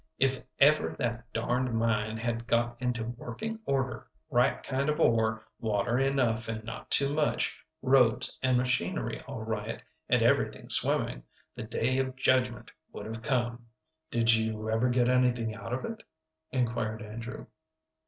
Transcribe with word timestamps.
If 0.17 0.39
ever 0.57 0.89
that 0.97 1.31
darned 1.31 1.75
mine 1.75 2.17
had 2.17 2.47
got 2.47 2.81
into 2.81 3.03
working 3.03 3.59
order, 3.65 4.07
right 4.31 4.63
kind 4.63 4.89
of 4.89 4.99
ore, 4.99 5.45
water 5.59 5.99
enough 5.99 6.47
and 6.47 6.63
not 6.63 6.89
too 6.89 7.13
much, 7.13 7.55
roads 7.83 8.39
and 8.41 8.57
machinery 8.57 9.21
all 9.27 9.43
right, 9.43 9.79
and 10.09 10.23
everything 10.23 10.69
swimming, 10.69 11.21
the 11.53 11.61
Day 11.61 11.99
of 11.99 12.15
Judgment 12.15 12.71
would 12.91 13.05
have 13.05 13.21
come." 13.21 13.67
"Did 14.09 14.33
you 14.33 14.71
ever 14.71 14.89
get 14.89 15.07
anything 15.07 15.53
out 15.53 15.71
of 15.71 15.85
it?" 15.85 16.01
inquired 16.51 17.03
Andrew. 17.03 17.45